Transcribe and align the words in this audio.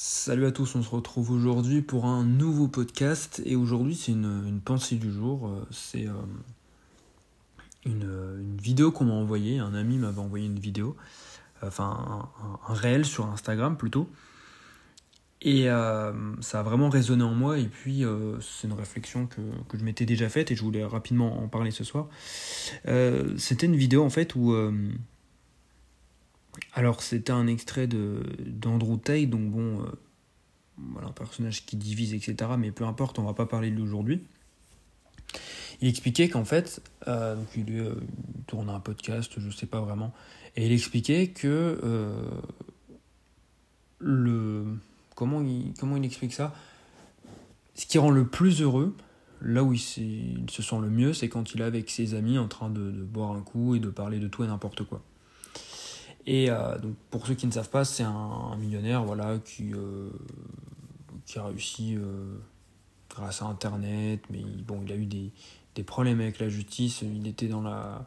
Salut 0.00 0.46
à 0.46 0.52
tous, 0.52 0.76
on 0.76 0.82
se 0.84 0.90
retrouve 0.90 1.32
aujourd'hui 1.32 1.82
pour 1.82 2.04
un 2.04 2.22
nouveau 2.22 2.68
podcast. 2.68 3.42
Et 3.44 3.56
aujourd'hui 3.56 3.96
c'est 3.96 4.12
une, 4.12 4.60
pensée 4.64 4.94
du 4.94 5.10
jour, 5.12 5.48
euh, 5.48 5.66
c'est 5.72 6.06
euh, 6.06 6.12
une, 7.84 8.56
vidéo 8.62 8.92
qu'on 8.92 9.06
m'a 9.06 9.14
envoyée, 9.14 9.58
un 9.58 9.74
ami 9.74 9.98
m'avait 9.98 10.20
envoyé 10.20 10.46
une 10.46 10.60
vidéo, 10.60 10.96
enfin 11.62 12.30
un, 12.68 12.74
réel 12.74 13.04
sur 13.04 13.26
Instagram 13.26 13.76
plutôt, 13.76 14.08
et 15.42 15.68
euh, 15.68 16.12
ça 16.42 16.60
a 16.60 16.62
vraiment 16.62 16.90
résonné 16.90 17.24
en 17.24 17.34
moi. 17.34 17.58
Et 17.58 17.66
puis 17.66 18.04
c'est 18.40 18.68
une 18.68 18.74
réflexion 18.74 19.26
que, 19.26 19.40
que 19.68 19.76
je 19.76 19.82
m'étais 19.82 20.06
déjà 20.06 20.28
faite 20.28 20.52
et 20.52 20.54
je 20.54 20.62
voulais 20.62 20.84
rapidement 20.84 21.42
en 21.42 21.48
parler 21.48 21.72
ce 21.72 21.82
soir. 21.82 22.06
C'était 23.36 23.66
une 23.66 23.74
vidéo 23.74 24.04
en 24.04 24.10
fait 24.10 24.36
où 24.36 24.54
alors 26.78 27.02
c'était 27.02 27.32
un 27.32 27.48
extrait 27.48 27.88
d'Andrew 27.88 28.98
Tate, 28.98 29.28
donc 29.28 29.50
bon, 29.50 29.82
euh, 29.82 29.86
voilà, 30.76 31.08
un 31.08 31.12
personnage 31.12 31.66
qui 31.66 31.76
divise, 31.76 32.14
etc. 32.14 32.52
Mais 32.56 32.70
peu 32.70 32.84
importe, 32.84 33.18
on 33.18 33.24
va 33.24 33.34
pas 33.34 33.46
parler 33.46 33.72
de 33.72 33.74
lui 33.74 33.82
aujourd'hui. 33.82 34.22
Il 35.80 35.88
expliquait 35.88 36.28
qu'en 36.28 36.44
fait, 36.44 36.80
euh, 37.08 37.34
donc 37.34 37.48
il, 37.56 37.80
euh, 37.80 37.96
tournait 38.46 38.70
un 38.70 38.78
podcast, 38.78 39.32
je 39.38 39.50
sais 39.50 39.66
pas 39.66 39.80
vraiment, 39.80 40.14
et 40.54 40.66
il 40.66 40.72
expliquait 40.72 41.26
que 41.26 41.80
le 43.98 44.64
comment 45.16 45.42
il 45.42 45.74
comment 45.80 45.96
il 45.96 46.04
explique 46.04 46.32
ça, 46.32 46.54
ce 47.74 47.86
qui 47.86 47.98
rend 47.98 48.10
le 48.10 48.24
plus 48.24 48.62
heureux, 48.62 48.96
là 49.42 49.64
où 49.64 49.72
il, 49.72 49.80
se 49.80 50.62
sent 50.62 50.78
le 50.80 50.90
mieux, 50.90 51.12
c'est 51.12 51.28
quand 51.28 51.54
il 51.54 51.60
est 51.60 51.64
avec 51.64 51.90
ses 51.90 52.14
amis 52.14 52.38
en 52.38 52.46
train 52.46 52.70
de 52.70 52.92
boire 52.92 53.32
un 53.32 53.40
coup 53.40 53.74
et 53.74 53.80
de 53.80 53.88
parler 53.88 54.20
de 54.20 54.28
tout 54.28 54.44
et 54.44 54.46
n'importe 54.46 54.84
quoi. 54.84 55.02
Et 56.30 56.50
euh, 56.50 56.76
donc 56.76 56.94
pour 57.08 57.26
ceux 57.26 57.32
qui 57.32 57.46
ne 57.46 57.52
savent 57.52 57.70
pas, 57.70 57.86
c'est 57.86 58.02
un, 58.02 58.54
millionnaire 58.58 59.02
voilà, 59.02 59.38
qui, 59.38 59.72
euh, 59.72 60.10
qui 61.24 61.38
a 61.38 61.44
réussi 61.44 61.96
euh, 61.96 62.36
grâce 63.08 63.40
à 63.40 63.46
Internet, 63.46 64.20
mais 64.28 64.42
bon, 64.66 64.82
il 64.84 64.92
a 64.92 64.96
eu 64.96 65.06
des, 65.06 65.32
des, 65.74 65.82
problèmes 65.82 66.20
avec 66.20 66.38
la 66.38 66.50
justice, 66.50 67.00
il 67.00 67.26
était 67.26 67.48
dans 67.48 67.62
la, 67.62 68.06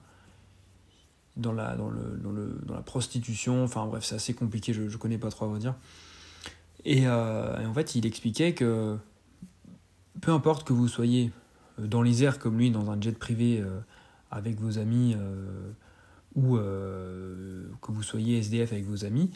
dans 1.35 1.51
la, 1.51 1.75
dans 1.75 1.89
le, 1.89 2.19
dans 2.23 2.31
le, 2.31 2.61
dans 2.63 2.75
la 2.75 2.83
prostitution, 2.83 3.63
enfin 3.63 3.87
bref, 3.87 4.03
c'est 4.03 4.13
assez 4.13 4.35
compliqué, 4.35 4.71
je 4.71 4.83
ne 4.83 4.97
connais 4.97 5.17
pas 5.17 5.31
trop 5.31 5.45
à 5.45 5.47
vous 5.47 5.57
dire. 5.57 5.73
Et, 6.85 7.09
en 7.09 7.73
fait, 7.73 7.95
il 7.95 8.05
expliquait 8.05 8.53
que 8.53 8.97
peu 10.21 10.31
importe 10.31 10.67
que 10.67 10.73
vous 10.73 10.87
soyez 10.87 11.31
dans 11.79 12.05
airs 12.05 12.37
comme 12.37 12.59
lui, 12.59 12.69
dans 12.69 12.91
un 12.91 13.01
jet 13.01 13.17
privé 13.17 13.63
avec 14.29 14.59
vos 14.59 14.77
amis, 14.77 15.15
ou 16.35 16.57
euh, 16.57 17.63
que 17.81 17.91
vous 17.91 18.03
soyez 18.03 18.37
SDF 18.39 18.71
avec 18.73 18.85
vos 18.85 19.05
amis, 19.05 19.31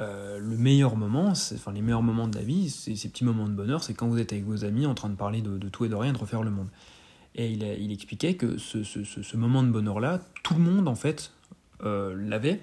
euh, 0.00 0.38
le 0.38 0.56
meilleur 0.56 0.96
moment, 0.96 1.28
enfin 1.28 1.72
les 1.72 1.80
meilleurs 1.80 2.02
moments 2.02 2.26
de 2.26 2.36
la 2.36 2.42
vie, 2.42 2.68
ces 2.68 3.08
petits 3.08 3.24
moments 3.24 3.48
de 3.48 3.54
bonheur, 3.54 3.82
c'est 3.84 3.94
quand 3.94 4.08
vous 4.08 4.18
êtes 4.18 4.32
avec 4.32 4.44
vos 4.44 4.64
amis 4.64 4.86
en 4.86 4.94
train 4.94 5.08
de 5.08 5.14
parler 5.14 5.40
de, 5.40 5.68
tout 5.68 5.84
et 5.84 5.88
de 5.88 5.94
rien, 5.94 6.12
de 6.12 6.18
refaire 6.18 6.42
le 6.42 6.50
monde. 6.50 6.68
Et 7.36 7.50
il, 7.50 7.92
expliquait 7.92 8.34
que 8.34 8.58
ce, 8.58 9.36
moment 9.36 9.62
de 9.62 9.68
bonheur-là, 9.68 10.20
tout 10.44 10.54
le 10.54 10.60
monde 10.60 10.86
en 10.86 10.94
fait 10.94 11.32
euh, 11.82 12.14
l'avait. 12.16 12.60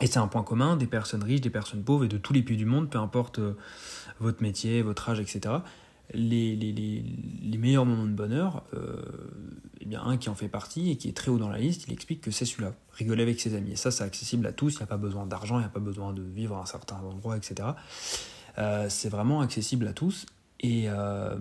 Et 0.00 0.06
c'est 0.06 0.18
un 0.18 0.28
point 0.28 0.42
commun 0.42 0.76
des 0.76 0.86
personnes 0.86 1.24
riches, 1.24 1.40
des 1.40 1.50
personnes 1.50 1.82
pauvres 1.82 2.04
et 2.04 2.08
de 2.08 2.16
tous 2.16 2.32
les 2.32 2.42
pays 2.42 2.56
du 2.56 2.66
monde, 2.66 2.88
peu 2.88 2.98
importe 2.98 3.40
votre 4.18 4.42
métier, 4.42 4.82
votre 4.82 5.08
âge, 5.10 5.20
etc. 5.20 5.56
Les, 6.12 6.56
les, 6.56 6.72
les, 6.72 7.04
les 7.42 7.58
meilleurs 7.58 7.86
moments 7.86 8.06
de 8.06 8.12
bonheur, 8.12 8.64
eh 9.80 9.86
bien, 9.86 10.02
un 10.02 10.18
qui 10.18 10.28
en 10.28 10.34
fait 10.34 10.48
partie 10.48 10.90
et 10.90 10.96
qui 10.96 11.08
est 11.08 11.16
très 11.16 11.30
haut 11.30 11.38
dans 11.38 11.48
la 11.48 11.58
liste, 11.58 11.84
il 11.88 11.92
explique 11.92 12.20
que 12.20 12.30
c'est 12.30 12.44
celui-là, 12.44 12.74
rigoler 12.92 13.22
avec 13.22 13.40
ses 13.40 13.54
amis. 13.54 13.72
Et 13.72 13.76
ça, 13.76 13.90
c'est 13.90 14.04
accessible 14.04 14.46
à 14.46 14.52
tous, 14.52 14.74
il 14.74 14.76
n'y 14.76 14.82
a 14.82 14.86
pas 14.86 14.98
besoin 14.98 15.26
d'argent, 15.26 15.56
il 15.56 15.62
n'y 15.62 15.66
a 15.66 15.70
pas 15.70 15.80
besoin 15.80 16.12
de 16.12 16.22
vivre 16.22 16.56
à 16.56 16.62
un 16.62 16.66
certain 16.66 16.96
endroit, 16.96 17.36
etc. 17.36 17.70
Euh, 18.58 18.86
c'est 18.90 19.08
vraiment 19.08 19.40
accessible 19.40 19.88
à 19.88 19.94
tous. 19.94 20.26
Et 20.60 20.84
euh, 20.88 21.34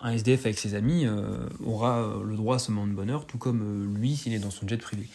un 0.00 0.12
SDF 0.12 0.46
avec 0.46 0.58
ses 0.58 0.74
amis 0.74 1.04
euh, 1.04 1.46
aura 1.62 2.22
le 2.24 2.36
droit 2.36 2.56
à 2.56 2.58
ce 2.58 2.72
moment 2.72 2.86
de 2.86 2.94
bonheur, 2.94 3.26
tout 3.26 3.38
comme 3.38 3.94
lui 3.94 4.16
s'il 4.16 4.32
est 4.32 4.38
dans 4.38 4.50
son 4.50 4.66
jet 4.66 4.78
privé. 4.78 5.06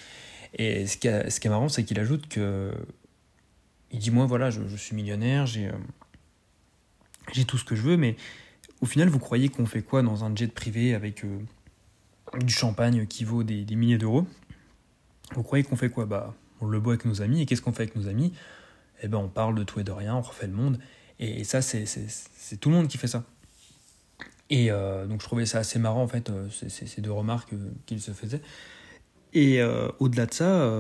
Et 0.53 0.85
ce 0.85 0.97
qui, 0.97 1.07
est, 1.07 1.29
ce 1.31 1.39
qui 1.39 1.47
est 1.47 1.49
marrant, 1.49 1.69
c'est 1.69 1.83
qu'il 1.83 1.99
ajoute 1.99 2.27
que. 2.27 2.71
Il 3.91 3.97
dit 3.97 4.11
Moi, 4.11 4.27
voilà, 4.27 4.51
je, 4.51 4.61
je 4.67 4.75
suis 4.75 4.95
millionnaire, 4.95 5.47
j'ai 5.47 5.71
j'ai 7.33 7.45
tout 7.45 7.57
ce 7.57 7.63
que 7.63 7.75
je 7.75 7.81
veux, 7.81 7.97
mais 7.97 8.15
au 8.81 8.85
final, 8.85 9.09
vous 9.09 9.19
croyez 9.19 9.49
qu'on 9.49 9.65
fait 9.65 9.81
quoi 9.81 10.01
dans 10.01 10.23
un 10.23 10.35
jet 10.35 10.47
privé 10.47 10.93
avec 10.93 11.25
du 12.37 12.53
champagne 12.53 13.05
qui 13.07 13.23
vaut 13.23 13.43
des, 13.43 13.65
milliers 13.75 13.97
d'euros? 13.97 14.25
Vous 15.35 15.43
croyez 15.43 15.63
qu'on 15.63 15.75
fait 15.75 15.89
quoi? 15.89 16.05
Bah, 16.05 16.33
on 16.61 16.67
le 16.67 16.79
boit 16.79 16.93
avec 16.93 17.05
nos 17.05 17.21
amis. 17.21 17.41
Et 17.41 17.45
qu'est-ce 17.45 17.61
qu'on 17.61 17.73
fait 17.73 17.83
avec 17.83 17.95
nos 17.95 18.07
amis? 18.07 18.33
Eh 19.01 19.07
ben, 19.07 19.17
on 19.17 19.29
parle 19.29 19.55
de 19.55 19.63
tout 19.63 19.79
et 19.79 19.83
de 19.83 19.91
rien, 19.91 20.15
on 20.15 20.21
refait 20.21 20.47
le 20.47 20.53
monde. 20.53 20.79
Et, 21.19 21.43
ça, 21.43 21.61
c'est 21.61 21.85
tout 22.59 22.69
le 22.69 22.75
monde 22.75 22.87
qui 22.87 22.97
fait 22.97 23.07
ça. 23.07 23.23
Et 24.49 24.71
euh, 24.71 25.05
donc, 25.05 25.21
je 25.21 25.25
trouvais 25.25 25.45
ça 25.45 25.59
assez 25.59 25.79
marrant, 25.79 26.01
en 26.01 26.07
fait, 26.07 26.29
euh, 26.29 26.47
ces 26.49 27.01
deux 27.01 27.11
remarques 27.11 27.53
euh, 27.53 27.71
qu'il 27.85 28.01
se 28.01 28.11
faisait. 28.11 28.41
Et 29.33 29.61
au-delà 29.99 30.25
de 30.25 30.33
ça, 30.33 30.71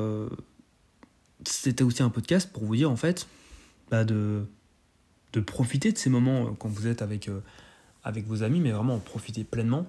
c'était 1.45 1.83
aussi 1.83 2.01
un 2.01 2.09
podcast 2.09 2.51
pour 2.51 2.63
vous 2.63 2.75
dire, 2.75 2.89
en 2.89 2.95
fait, 2.95 3.27
bah, 3.91 4.03
de, 4.03 4.47
de 5.33 5.39
profiter 5.39 5.91
de 5.91 5.97
ces 5.97 6.09
moments 6.09 6.53
quand 6.57 6.69
vous 6.69 6.87
êtes 6.87 7.01
avec, 7.01 7.29
avec 8.03 8.27
vos 8.27 8.43
amis, 8.43 8.59
mais 8.59 8.71
vraiment 8.71 8.95
en 8.95 8.99
profiter 8.99 9.43
pleinement. 9.43 9.85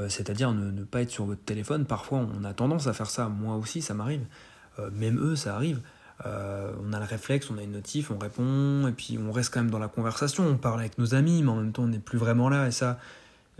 Euh, 0.00 0.08
c'est-à-dire 0.08 0.52
ne, 0.52 0.82
pas 0.84 1.02
être 1.02 1.10
sur 1.10 1.24
votre 1.24 1.42
téléphone. 1.42 1.84
Parfois, 1.84 2.26
on 2.36 2.44
a 2.44 2.52
tendance 2.52 2.86
à 2.86 2.92
faire 2.92 3.10
ça. 3.10 3.28
Moi 3.28 3.56
aussi, 3.56 3.82
ça 3.82 3.94
m'arrive. 3.94 4.24
Euh, 4.78 4.90
même 4.92 5.18
eux, 5.18 5.36
ça 5.36 5.54
arrive. 5.54 5.80
Euh, 6.26 6.72
on 6.84 6.92
a 6.92 6.98
le 6.98 7.04
réflexe, 7.04 7.50
on 7.50 7.58
a 7.58 7.62
une 7.62 7.72
notif, 7.72 8.10
on 8.10 8.18
répond, 8.18 8.86
et 8.86 8.92
puis 8.92 9.18
on 9.18 9.32
reste 9.32 9.52
quand 9.52 9.60
même 9.60 9.70
dans 9.70 9.78
la 9.78 9.88
conversation. 9.88 10.46
On 10.46 10.56
parle 10.56 10.80
avec 10.80 10.98
nos 10.98 11.14
amis, 11.14 11.42
mais 11.42 11.50
en 11.50 11.56
même 11.56 11.72
temps, 11.72 11.84
on 11.84 11.88
n'est 11.88 11.98
plus 11.98 12.18
vraiment 12.18 12.48
là. 12.48 12.68
Et 12.68 12.72
ça, 12.72 12.98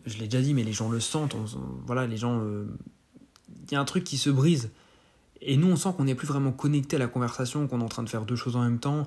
je 0.06 0.18
l'ai 0.18 0.26
déjà 0.26 0.42
dit, 0.42 0.54
mais 0.54 0.64
les 0.64 0.72
gens 0.72 0.88
le 0.88 1.00
sentent. 1.00 1.36
voilà, 1.86 2.06
les 2.06 2.16
gens. 2.16 2.42
Il 3.66 3.72
y 3.72 3.76
a 3.76 3.80
un 3.80 3.84
truc 3.84 4.04
qui 4.04 4.18
se 4.18 4.30
brise. 4.30 4.70
Et 5.40 5.56
nous, 5.56 5.68
on 5.68 5.76
sent 5.76 5.90
qu'on 5.96 6.04
n'est 6.04 6.14
plus 6.14 6.26
vraiment 6.26 6.52
connecté 6.52 6.96
à 6.96 6.98
la 6.98 7.06
conversation, 7.06 7.66
qu'on 7.66 7.80
est 7.80 7.84
en 7.84 7.88
train 7.88 8.02
de 8.02 8.08
faire 8.08 8.22
deux 8.22 8.36
choses 8.36 8.56
en 8.56 8.62
même 8.62 8.78
temps. 8.78 9.06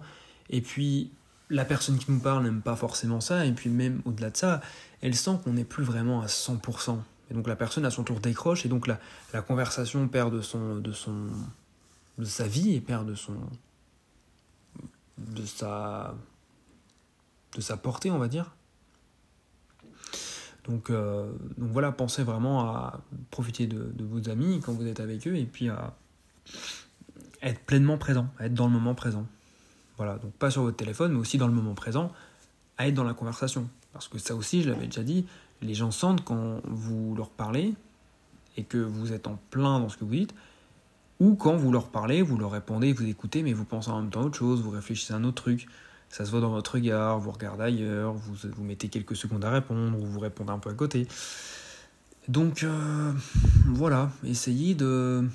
Et 0.49 0.61
puis, 0.61 1.11
la 1.49 1.65
personne 1.65 1.97
qui 1.97 2.11
nous 2.11 2.19
parle 2.19 2.43
n'aime 2.43 2.61
pas 2.61 2.75
forcément 2.75 3.21
ça. 3.21 3.45
Et 3.45 3.51
puis, 3.51 3.69
même 3.69 4.01
au-delà 4.05 4.29
de 4.29 4.37
ça, 4.37 4.61
elle 5.01 5.15
sent 5.15 5.39
qu'on 5.43 5.53
n'est 5.53 5.63
plus 5.63 5.83
vraiment 5.83 6.21
à 6.21 6.27
100%. 6.27 6.99
Et 7.29 7.33
donc 7.33 7.47
la 7.47 7.57
personne 7.57 7.85
à 7.85 7.91
son 7.91 8.05
tour 8.05 8.21
décroche 8.21 8.65
et 8.65 8.69
donc 8.69 8.87
la, 8.87 9.41
conversation 9.41 10.07
perd 10.07 10.33
de 10.33 12.23
sa 12.23 12.47
vie 12.47 12.73
et 12.73 12.79
perd 12.79 13.05
de 13.05 13.15
son 13.15 13.35
de 15.17 15.45
sa 15.45 16.15
de 17.55 17.61
sa 17.61 17.75
portée 17.75 18.11
on 18.11 18.17
va 18.17 18.29
dire. 18.29 18.55
Donc, 20.67 20.89
euh, 20.89 21.31
voilà, 21.57 21.91
pensez 21.91 22.23
vraiment 22.23 22.61
à 22.69 22.99
profiter 23.31 23.67
de, 23.67 24.03
vos 24.03 24.29
amis 24.29 24.59
quand 24.63 24.73
vous 24.73 24.85
êtes 24.85 24.99
avec 24.99 25.25
eux 25.27 25.35
et 25.35 25.45
puis 25.45 25.69
à 25.69 25.95
être 27.41 27.61
pleinement 27.61 27.97
présent, 27.97 28.27
à 28.37 28.47
être 28.47 28.53
dans 28.53 28.67
le 28.67 28.73
moment 28.73 28.93
présent. 28.93 29.25
Voilà, 29.97 30.17
donc 30.17 30.31
pas 30.33 30.51
sur 30.51 30.63
votre 30.63 30.77
téléphone, 30.77 31.13
mais 31.13 31.19
aussi 31.19 31.37
dans 31.37 31.47
le 31.47 31.53
moment 31.53 31.73
présent, 31.73 32.11
à 32.77 32.87
être 32.87 32.93
dans 32.93 33.03
la 33.03 33.13
conversation. 33.13 33.67
Parce 33.93 34.07
que 34.07 34.19
ça 34.19 34.35
aussi, 34.35 34.61
je 34.61 34.69
l'avais 34.69 34.85
déjà 34.85 35.03
dit, 35.03 35.25
les 35.61 35.73
gens 35.73 35.91
sentent 35.91 36.23
quand 36.23 36.61
vous 36.65 37.15
leur 37.15 37.29
parlez 37.29 37.73
et 38.57 38.63
que 38.63 38.77
vous 38.77 39.13
êtes 39.13 39.27
en 39.27 39.39
plein 39.49 39.79
dans 39.79 39.89
ce 39.89 39.97
que 39.97 40.05
vous 40.05 40.11
dites, 40.11 40.33
ou 41.19 41.35
quand 41.35 41.55
vous 41.55 41.71
leur 41.71 41.87
parlez, 41.87 42.21
vous 42.21 42.37
leur 42.37 42.51
répondez, 42.51 42.93
vous 42.93 43.07
écoutez, 43.07 43.41
mais 43.41 43.53
vous 43.53 43.65
pensez 43.65 43.89
en 43.89 44.01
même 44.01 44.11
temps 44.11 44.21
à 44.21 44.25
autre 44.25 44.37
chose, 44.37 44.61
vous 44.61 44.69
réfléchissez 44.69 45.13
à 45.13 45.17
un 45.17 45.23
autre 45.23 45.41
truc, 45.41 45.67
ça 46.09 46.25
se 46.25 46.31
voit 46.31 46.41
dans 46.41 46.49
votre 46.49 46.75
regard, 46.75 47.19
vous 47.19 47.31
regardez 47.31 47.63
ailleurs, 47.63 48.13
vous, 48.13 48.35
vous 48.55 48.63
mettez 48.63 48.87
quelques 48.87 49.15
secondes 49.15 49.43
à 49.43 49.49
répondre, 49.49 49.97
ou 49.99 50.05
vous 50.05 50.19
répondez 50.19 50.51
un 50.51 50.59
peu 50.59 50.69
à 50.69 50.73
côté. 50.73 51.07
Donc 52.27 52.63
euh, 52.63 53.13
voilà, 53.67 54.11
essayez 54.23 54.75
de 54.75 55.27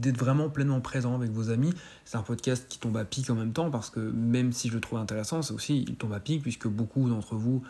d'être 0.00 0.18
vraiment 0.18 0.48
pleinement 0.48 0.80
présent 0.80 1.14
avec 1.14 1.30
vos 1.30 1.50
amis. 1.50 1.72
C'est 2.04 2.16
un 2.16 2.22
podcast 2.22 2.66
qui 2.68 2.78
tombe 2.78 2.96
à 2.96 3.04
pic 3.04 3.30
en 3.30 3.34
même 3.34 3.52
temps 3.52 3.70
parce 3.70 3.90
que 3.90 4.00
même 4.00 4.52
si 4.52 4.68
je 4.68 4.74
le 4.74 4.80
trouve 4.80 4.98
intéressant, 4.98 5.42
c'est 5.42 5.54
aussi 5.54 5.84
il 5.86 5.96
tombe 5.96 6.12
à 6.12 6.20
pic 6.20 6.42
puisque 6.42 6.68
beaucoup 6.68 7.08
d'entre 7.08 7.36
vous 7.36 7.62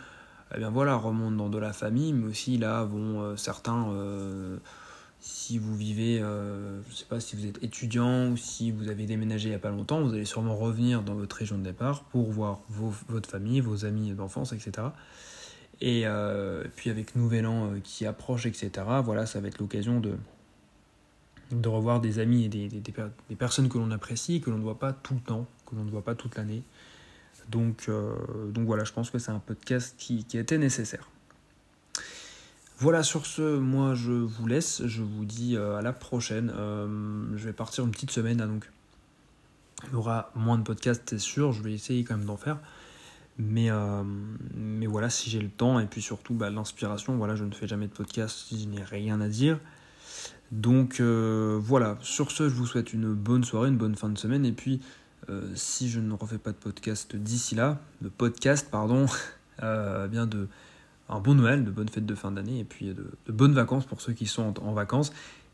eh 0.55 0.59
bien 0.59 0.69
voilà, 0.69 0.95
remontent 0.95 1.35
dans 1.35 1.49
de 1.49 1.57
la 1.57 1.73
famille, 1.73 2.13
mais 2.13 2.27
aussi 2.27 2.57
là 2.57 2.83
vont 2.83 3.21
euh, 3.21 3.35
certains, 3.37 3.89
euh, 3.91 4.57
si 5.19 5.57
vous 5.57 5.75
vivez, 5.75 6.19
euh, 6.21 6.81
je 6.89 6.95
sais 6.95 7.05
pas 7.05 7.19
si 7.19 7.35
vous 7.35 7.45
êtes 7.45 7.63
étudiant 7.63 8.31
ou 8.31 8.37
si 8.37 8.71
vous 8.71 8.89
avez 8.89 9.05
déménagé 9.05 9.47
il 9.47 9.51
n'y 9.51 9.55
a 9.55 9.59
pas 9.59 9.69
longtemps, 9.69 10.01
vous 10.01 10.13
allez 10.13 10.25
sûrement 10.25 10.55
revenir 10.55 11.03
dans 11.03 11.15
votre 11.15 11.37
région 11.37 11.57
de 11.57 11.63
départ 11.63 12.03
pour 12.05 12.31
voir 12.31 12.61
votre 13.07 13.29
famille, 13.29 13.61
vos 13.61 13.85
amis 13.85 14.11
d'enfance, 14.11 14.51
etc. 14.53 14.87
Et 15.79 16.05
puis 16.75 16.89
avec 16.89 17.15
Nouvel 17.15 17.47
An 17.47 17.71
qui 17.83 18.05
approche, 18.05 18.45
etc., 18.45 18.69
voilà, 19.03 19.25
ça 19.25 19.39
va 19.39 19.47
être 19.47 19.57
l'occasion 19.57 19.99
de, 19.99 20.15
de 21.51 21.67
revoir 21.67 21.99
des 21.99 22.19
amis 22.19 22.45
et 22.45 22.49
des, 22.49 23.35
personnes 23.37 23.69
que 23.69 23.77
l'on 23.77 23.91
apprécie, 23.91 24.41
que 24.41 24.49
l'on 24.49 24.57
ne 24.57 24.63
voit 24.63 24.79
pas 24.79 24.93
tout 24.93 25.13
le 25.13 25.19
temps, 25.19 25.45
que 25.65 25.75
l'on 25.75 25.83
ne 25.83 25.91
voit 25.91 26.03
pas 26.03 26.15
toute 26.15 26.35
l'année. 26.35 26.63
Donc, 27.49 27.85
euh, 27.89 28.13
donc 28.49 28.65
voilà, 28.65 28.83
je 28.83 28.93
pense 28.93 29.09
que 29.09 29.19
c'est 29.19 29.31
un 29.31 29.39
podcast 29.39 29.95
qui, 29.97 30.23
qui 30.23 30.37
était 30.37 30.57
nécessaire. 30.57 31.09
Voilà, 32.77 33.03
sur 33.03 33.25
ce, 33.25 33.57
moi 33.57 33.93
je 33.93 34.11
vous 34.11 34.47
laisse, 34.47 34.85
je 34.85 35.03
vous 35.03 35.25
dis 35.25 35.55
euh, 35.55 35.77
à 35.77 35.81
la 35.81 35.93
prochaine. 35.93 36.51
Euh, 36.55 37.25
je 37.35 37.45
vais 37.45 37.53
partir 37.53 37.85
une 37.85 37.91
petite 37.91 38.11
semaine 38.11 38.37
donc. 38.37 38.69
Il 39.87 39.93
y 39.93 39.95
aura 39.95 40.31
moins 40.35 40.59
de 40.59 40.63
podcasts, 40.63 41.09
c'est 41.09 41.19
sûr, 41.19 41.53
je 41.53 41.63
vais 41.63 41.73
essayer 41.73 42.03
quand 42.03 42.15
même 42.15 42.27
d'en 42.27 42.37
faire. 42.37 42.59
Mais, 43.39 43.69
mais 44.53 44.85
voilà, 44.85 45.09
si 45.09 45.31
j'ai 45.31 45.39
le 45.39 45.49
temps 45.49 45.79
et 45.79 45.87
puis 45.87 46.03
surtout 46.03 46.35
bah, 46.35 46.51
l'inspiration, 46.51 47.17
voilà, 47.17 47.35
je 47.35 47.43
ne 47.43 47.51
fais 47.51 47.67
jamais 47.67 47.87
de 47.87 47.91
podcast 47.91 48.45
si 48.47 48.61
je 48.61 48.67
n'ai 48.67 48.83
rien 48.83 49.19
à 49.21 49.27
dire. 49.27 49.57
Donc 50.51 50.99
euh, 50.99 51.59
voilà, 51.61 51.97
sur 52.01 52.31
ce, 52.31 52.49
je 52.49 52.55
vous 52.55 52.65
souhaite 52.65 52.93
une 52.93 53.13
bonne 53.13 53.43
soirée, 53.43 53.69
une 53.69 53.77
bonne 53.77 53.95
fin 53.95 54.09
de 54.09 54.17
semaine. 54.17 54.45
Et 54.45 54.51
puis, 54.51 54.81
euh, 55.29 55.49
si 55.55 55.89
je 55.89 55.99
ne 55.99 56.13
refais 56.13 56.37
pas 56.37 56.51
de 56.51 56.57
podcast 56.57 57.15
d'ici 57.15 57.55
là, 57.55 57.79
de 58.01 58.09
podcast, 58.09 58.67
pardon, 58.69 59.05
bien 59.59 60.25
de 60.25 60.47
un 61.09 61.19
bon 61.19 61.35
Noël, 61.35 61.65
de 61.65 61.71
bonnes 61.71 61.89
fêtes 61.89 62.05
de 62.05 62.15
fin 62.15 62.31
d'année 62.31 62.59
et 62.59 62.63
puis 62.63 62.93
de, 62.93 63.05
bonnes 63.27 63.53
vacances 63.53 63.85
pour 63.85 63.99
ceux 63.99 64.13
qui 64.13 64.27
sont 64.27 64.57
en, 64.63 64.71
vacances 64.71 65.11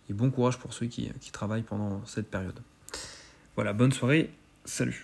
et 0.08 0.14
bon 0.14 0.30
courage 0.30 0.60
pour 0.60 0.72
ceux 0.72 0.86
qui 0.86 1.12
travaillent 1.32 1.64
pendant 1.64 2.06
cette 2.06 2.30
période. 2.30 2.60
Voilà, 3.56 3.74
bonne 3.74 3.92
soirée, 3.92 4.30
salut 4.66 4.96